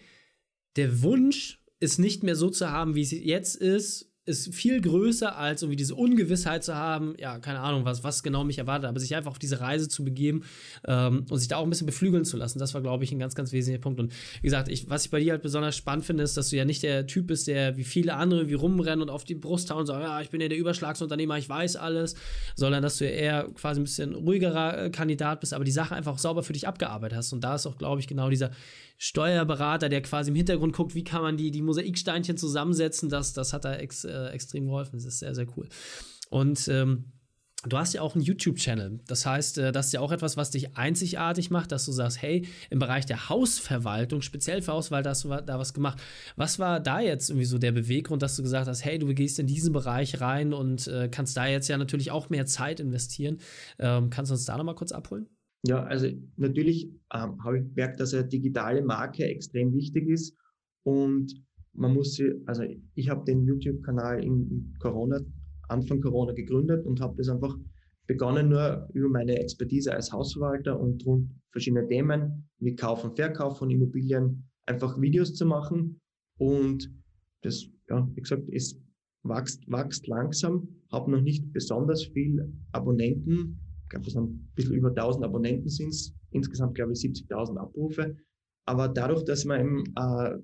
der 0.76 1.02
Wunsch, 1.02 1.62
es 1.80 1.98
nicht 1.98 2.22
mehr 2.22 2.36
so 2.36 2.50
zu 2.50 2.70
haben, 2.70 2.94
wie 2.94 3.02
es 3.02 3.10
jetzt 3.10 3.56
ist, 3.56 4.05
ist 4.26 4.52
viel 4.52 4.80
größer 4.80 5.36
als 5.36 5.62
irgendwie 5.62 5.76
diese 5.76 5.94
Ungewissheit 5.94 6.64
zu 6.64 6.74
haben, 6.74 7.14
ja, 7.18 7.38
keine 7.38 7.60
Ahnung, 7.60 7.84
was, 7.84 8.02
was 8.02 8.24
genau 8.24 8.42
mich 8.42 8.58
erwartet, 8.58 8.88
aber 8.88 8.98
sich 8.98 9.14
einfach 9.14 9.30
auf 9.30 9.38
diese 9.38 9.60
Reise 9.60 9.88
zu 9.88 10.04
begeben 10.04 10.42
ähm, 10.86 11.24
und 11.30 11.38
sich 11.38 11.46
da 11.46 11.56
auch 11.56 11.62
ein 11.62 11.70
bisschen 11.70 11.86
beflügeln 11.86 12.24
zu 12.24 12.36
lassen, 12.36 12.58
das 12.58 12.74
war, 12.74 12.82
glaube 12.82 13.04
ich, 13.04 13.12
ein 13.12 13.20
ganz, 13.20 13.36
ganz 13.36 13.52
wesentlicher 13.52 13.82
Punkt. 13.82 14.00
Und 14.00 14.12
wie 14.42 14.46
gesagt, 14.46 14.68
ich, 14.68 14.90
was 14.90 15.04
ich 15.04 15.10
bei 15.12 15.20
dir 15.20 15.32
halt 15.32 15.42
besonders 15.42 15.76
spannend 15.76 16.04
finde, 16.04 16.24
ist, 16.24 16.36
dass 16.36 16.50
du 16.50 16.56
ja 16.56 16.64
nicht 16.64 16.82
der 16.82 17.06
Typ 17.06 17.28
bist, 17.28 17.46
der 17.46 17.76
wie 17.76 17.84
viele 17.84 18.14
andere 18.14 18.48
wie 18.48 18.54
rumrennen 18.54 19.02
und 19.02 19.10
auf 19.10 19.24
die 19.24 19.36
Brust 19.36 19.70
hauen 19.70 19.80
und 19.80 19.86
sagen, 19.86 20.02
ja, 20.02 20.20
ich 20.20 20.30
bin 20.30 20.40
ja 20.40 20.48
der 20.48 20.58
Überschlagsunternehmer, 20.58 21.38
ich 21.38 21.48
weiß 21.48 21.76
alles, 21.76 22.16
sondern 22.56 22.82
dass 22.82 22.98
du 22.98 23.04
ja 23.04 23.12
eher 23.12 23.48
quasi 23.54 23.80
ein 23.80 23.84
bisschen 23.84 24.14
ruhigerer 24.14 24.86
äh, 24.86 24.90
Kandidat 24.90 25.38
bist, 25.38 25.54
aber 25.54 25.64
die 25.64 25.70
Sache 25.70 25.94
einfach 25.94 26.18
sauber 26.18 26.42
für 26.42 26.52
dich 26.52 26.66
abgearbeitet 26.66 27.16
hast. 27.16 27.32
Und 27.32 27.44
da 27.44 27.54
ist 27.54 27.66
auch, 27.66 27.78
glaube 27.78 28.00
ich, 28.00 28.08
genau 28.08 28.28
dieser 28.28 28.50
Steuerberater, 28.98 29.88
der 29.88 30.00
quasi 30.00 30.30
im 30.30 30.36
Hintergrund 30.36 30.74
guckt, 30.74 30.94
wie 30.94 31.04
kann 31.04 31.20
man 31.20 31.36
die, 31.36 31.50
die 31.50 31.60
Mosaiksteinchen 31.60 32.38
zusammensetzen, 32.38 33.10
das, 33.10 33.34
das 33.34 33.52
hat 33.52 33.66
da 33.66 33.74
ex, 33.74 34.04
äh, 34.16 34.30
extrem 34.30 34.66
geholfen. 34.66 34.96
Das 34.96 35.04
ist 35.04 35.18
sehr, 35.18 35.34
sehr 35.34 35.46
cool. 35.56 35.68
Und 36.30 36.66
ähm, 36.68 37.12
Du 37.68 37.76
hast 37.76 37.94
ja 37.94 38.02
auch 38.02 38.14
einen 38.14 38.22
YouTube-Channel. 38.22 39.00
Das 39.08 39.26
heißt, 39.26 39.58
äh, 39.58 39.72
das 39.72 39.86
ist 39.86 39.92
ja 39.92 40.00
auch 40.00 40.12
etwas, 40.12 40.36
was 40.36 40.50
dich 40.50 40.76
einzigartig 40.76 41.50
macht, 41.50 41.72
dass 41.72 41.84
du 41.84 41.92
sagst, 41.92 42.22
hey, 42.22 42.46
im 42.70 42.78
Bereich 42.78 43.06
der 43.06 43.28
Hausverwaltung, 43.28 44.22
speziell 44.22 44.62
für 44.62 44.72
Hausverwalter, 44.72 45.10
hast 45.10 45.24
du 45.24 45.28
da 45.28 45.58
was 45.58 45.74
gemacht. 45.74 46.00
Was 46.36 46.58
war 46.58 46.80
da 46.80 47.00
jetzt 47.00 47.30
irgendwie 47.30 47.46
so 47.46 47.58
der 47.58 47.72
Beweggrund, 47.72 48.22
dass 48.22 48.36
du 48.36 48.42
gesagt 48.42 48.68
hast, 48.68 48.84
hey, 48.84 48.98
du 48.98 49.12
gehst 49.14 49.38
in 49.38 49.46
diesen 49.46 49.72
Bereich 49.72 50.20
rein 50.20 50.52
und 50.52 50.86
äh, 50.86 51.08
kannst 51.10 51.36
da 51.36 51.46
jetzt 51.46 51.68
ja 51.68 51.76
natürlich 51.76 52.10
auch 52.10 52.30
mehr 52.30 52.46
Zeit 52.46 52.78
investieren. 52.78 53.38
Ähm, 53.78 54.10
kannst 54.10 54.30
du 54.30 54.34
uns 54.34 54.44
da 54.44 54.56
nochmal 54.56 54.76
kurz 54.76 54.92
abholen? 54.92 55.26
Ja, 55.66 55.82
also 55.82 56.08
natürlich 56.36 56.92
ähm, 57.12 57.42
habe 57.42 57.58
ich 57.58 57.64
gemerkt, 57.64 57.98
dass 57.98 58.14
eine 58.14 58.28
digitale 58.28 58.82
Marke 58.82 59.24
extrem 59.24 59.72
wichtig 59.72 60.08
ist 60.08 60.36
und 60.84 61.34
man 61.76 61.94
muss 61.94 62.14
sie, 62.14 62.32
also 62.46 62.64
ich 62.94 63.08
habe 63.08 63.24
den 63.24 63.44
YouTube-Kanal 63.44 64.22
in 64.22 64.74
Corona, 64.80 65.20
Anfang 65.68 66.00
Corona 66.00 66.32
gegründet 66.32 66.84
und 66.86 67.00
habe 67.00 67.16
das 67.16 67.28
einfach 67.28 67.56
begonnen, 68.06 68.48
nur 68.48 68.88
über 68.94 69.08
meine 69.08 69.38
Expertise 69.38 69.92
als 69.92 70.12
Hausverwalter 70.12 70.78
und 70.78 71.04
rund 71.04 71.30
verschiedene 71.50 71.86
Themen 71.86 72.48
wie 72.58 72.74
Kauf 72.74 73.04
und 73.04 73.16
Verkauf 73.16 73.58
von 73.58 73.70
Immobilien 73.70 74.48
einfach 74.66 75.00
Videos 75.00 75.34
zu 75.34 75.46
machen. 75.46 76.00
Und 76.38 76.90
das, 77.42 77.66
ja, 77.88 78.08
wie 78.14 78.20
gesagt, 78.20 78.48
es 78.52 78.80
wächst, 79.24 79.68
wächst 79.68 80.06
langsam, 80.06 80.68
habe 80.92 81.10
noch 81.10 81.20
nicht 81.20 81.52
besonders 81.52 82.04
viel 82.04 82.52
Abonnenten, 82.72 83.58
ich 83.86 83.90
glaube, 83.90 84.04
das 84.04 84.14
sind 84.14 84.24
ein 84.24 84.52
bisschen 84.56 84.74
über 84.74 84.88
1000 84.88 85.24
Abonnenten 85.24 85.68
sind 85.68 85.90
es, 85.90 86.12
insgesamt 86.32 86.74
glaube 86.74 86.92
ich 86.92 86.98
70.000 86.98 87.56
Abrufe. 87.56 88.16
Aber 88.64 88.88
dadurch, 88.88 89.24
dass 89.24 89.44
man 89.44 89.60
eben, 89.60 89.84
äh, 89.96 90.38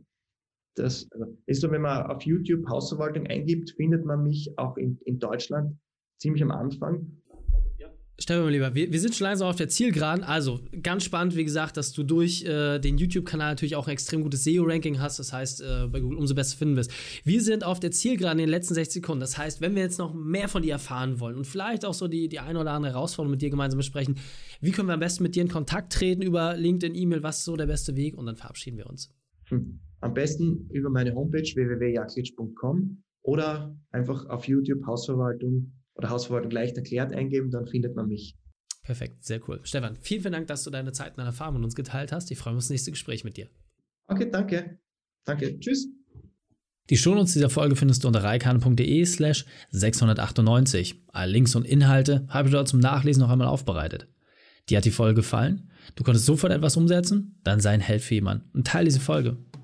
das 0.75 1.07
also 1.13 1.27
ist 1.47 1.61
so, 1.61 1.71
wenn 1.71 1.83
man 1.83 2.07
auf 2.07 2.23
YouTube 2.23 2.69
Hausverwaltung 2.69 3.27
eingibt, 3.27 3.71
findet 3.71 4.05
man 4.05 4.23
mich 4.23 4.57
auch 4.59 4.77
in, 4.77 4.99
in 5.05 5.19
Deutschland 5.19 5.77
ziemlich 6.19 6.43
am 6.43 6.51
Anfang. 6.51 7.23
Stefan, 8.19 8.45
mein 8.45 8.53
Lieber, 8.53 8.75
wir, 8.75 8.93
wir, 8.93 9.01
sind 9.01 9.15
schon 9.15 9.25
langsam 9.25 9.49
auf 9.49 9.57
der 9.57 9.69
Zielgeraden. 9.69 10.23
Also 10.23 10.61
ganz 10.83 11.03
spannend, 11.03 11.35
wie 11.35 11.45
gesagt, 11.45 11.77
dass 11.77 11.93
du 11.93 12.03
durch 12.05 12.45
äh, 12.45 12.79
den 12.79 12.99
YouTube-Kanal 12.99 13.53
natürlich 13.53 13.75
auch 13.75 13.89
ein 13.89 13.93
extrem 13.93 14.23
gutes 14.23 14.45
SEO-Ranking 14.45 15.01
hast. 15.01 15.19
Das 15.19 15.33
heißt, 15.33 15.63
äh, 15.63 15.89
bei 15.91 15.99
Google 16.01 16.19
umso 16.19 16.35
besser 16.35 16.57
finden 16.57 16.77
wirst. 16.77 16.93
Wir 17.25 17.43
sind 17.43 17.65
auf 17.65 17.81
der 17.81 17.91
Zielgeraden 17.91 18.39
in 18.39 18.47
den 18.47 18.51
letzten 18.51 18.75
60 18.75 19.03
Sekunden. 19.03 19.21
Das 19.21 19.39
heißt, 19.39 19.61
wenn 19.61 19.75
wir 19.75 19.83
jetzt 19.83 19.99
noch 19.99 20.15
mehr 20.15 20.49
von 20.49 20.63
dir 20.63 20.73
erfahren 20.73 21.21
wollen 21.21 21.37
und 21.37 21.47
vielleicht 21.47 21.85
auch 21.85 21.95
so 21.95 22.07
die, 22.07 22.29
die 22.29 22.39
eine 22.39 22.61
oder 22.61 22.73
andere 22.73 22.93
Herausforderung 22.93 23.33
mit 23.33 23.43
dir 23.43 23.51
gemeinsam 23.51 23.79
besprechen, 23.79 24.17
wie 24.61 24.71
können 24.71 24.89
wir 24.89 24.95
am 24.95 25.01
besten 25.01 25.23
mit 25.23 25.35
dir 25.35 25.43
in 25.43 25.49
Kontakt 25.49 25.93
treten 25.93 26.23
über 26.23 26.55
LinkedIn, 26.57 26.95
E-Mail? 26.95 27.23
Was 27.23 27.39
ist 27.39 27.45
so 27.45 27.57
der 27.57 27.67
beste 27.67 27.97
Weg? 27.97 28.17
Und 28.17 28.27
dann 28.27 28.37
verabschieden 28.37 28.77
wir 28.77 28.87
uns. 28.87 29.11
Hm. 29.49 29.81
Am 30.03 30.15
besten 30.15 30.69
über 30.71 30.91
meine 30.91 31.15
Homepage 31.15 31.43
www.jaklic.com 31.43 33.03
oder 33.23 33.79
einfach 33.93 34.27
auf 34.27 34.49
YouTube 34.49 34.85
Hausverwaltung 34.85 35.73
oder 35.95 36.11
Hausverwaltung 36.11 36.51
leicht 36.51 36.77
erklärt 36.77 37.13
eingeben, 37.13 37.53
dann 37.53 37.67
findet 37.67 37.95
man 37.95 38.09
mich. 38.09 38.37
Perfekt, 38.83 39.25
sehr 39.25 39.41
cool. 39.49 39.61
Stefan, 39.63 39.97
vielen, 40.01 40.23
vielen 40.23 40.33
Dank, 40.33 40.49
dass 40.49 40.65
du 40.65 40.71
deine 40.71 40.91
Zeit 40.91 41.11
und 41.11 41.19
deine 41.19 41.29
Erfahrung 41.29 41.55
mit 41.55 41.65
uns 41.65 41.77
geteilt 41.77 42.11
hast. 42.11 42.33
Ich 42.33 42.39
freue 42.39 42.53
mich 42.53 42.59
auf 42.59 42.65
das 42.65 42.71
nächste 42.71 42.91
Gespräch 42.91 43.23
mit 43.23 43.37
dir. 43.37 43.49
Okay, 44.09 44.29
danke. 44.29 44.81
Danke. 45.25 45.57
Tschüss. 45.61 45.89
Die 46.91 46.97
Shownotes 46.97 47.35
dieser 47.35 47.49
Folge 47.49 47.77
findest 47.77 48.03
du 48.03 48.09
unter 48.09 48.25
reikane.de 48.25 49.05
slash 49.05 49.47
698. 49.71 51.05
Alle 51.13 51.31
Links 51.31 51.55
und 51.55 51.65
Inhalte 51.65 52.27
habe 52.29 52.49
ich 52.49 52.53
dort 52.53 52.67
zum 52.67 52.81
Nachlesen 52.81 53.23
noch 53.23 53.31
einmal 53.31 53.47
aufbereitet. 53.47 54.09
Dir 54.69 54.79
hat 54.79 54.85
die 54.85 54.91
Folge 54.91 55.15
gefallen? 55.15 55.71
Du 55.95 56.03
konntest 56.03 56.27
sofort 56.27 56.53
etwas 56.53 56.77
umsetzen? 56.77 57.39
Dann 57.45 57.61
sei 57.61 57.71
ein 57.71 57.81
Held 57.81 58.03
für 58.03 58.15
jemanden 58.15 58.51
und 58.53 58.67
teile 58.67 58.87
diese 58.87 58.99
Folge. 58.99 59.37